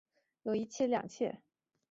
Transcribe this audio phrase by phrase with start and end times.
[0.41, 1.43] 有一妻两妾。